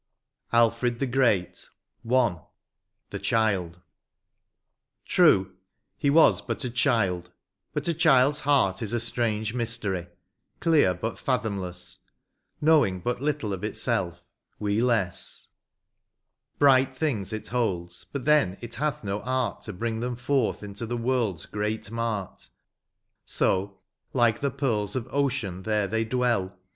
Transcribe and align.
1^7 0.51 0.51
XLVIII. 0.51 0.59
ALFRED 0.61 0.99
THE 0.99 1.05
GREAT.— 1.05 1.69
I. 2.23 2.39
THE 3.11 3.19
CHILD. 3.19 3.81
True, 5.05 5.53
he 5.95 6.09
was 6.09 6.41
but 6.41 6.63
a 6.63 6.71
child, 6.71 7.29
hut 7.75 7.87
a 7.87 7.93
child 7.93 8.33
s 8.33 8.39
heart 8.39 8.81
Is 8.81 8.93
a 8.93 8.99
strange 8.99 9.53
mystery, 9.53 10.07
clear 10.59 10.95
hut 10.99 11.19
fathomless, 11.19 11.99
KnowiDg 12.63 13.03
hut 13.03 13.21
little 13.21 13.53
of 13.53 13.63
itself, 13.63 14.23
we 14.57 14.81
less; 14.81 15.49
Bright 16.57 16.95
things 16.97 17.31
it 17.31 17.49
holds, 17.49 18.07
hut 18.11 18.25
then 18.25 18.57
it 18.59 18.73
hath 18.73 19.03
no 19.03 19.21
art 19.21 19.61
To 19.65 19.71
hring 19.73 19.99
them 19.99 20.15
forth 20.15 20.63
into 20.63 20.87
the 20.87 20.97
world's 20.97 21.45
great 21.45 21.91
mart, 21.91 22.49
So 23.23 23.77
like 24.13 24.39
the 24.41 24.49
pearls 24.49 24.95
of 24.95 25.07
ocean 25.11 25.61
there 25.61 25.85
they 25.85 26.05
dwell. 26.05 26.51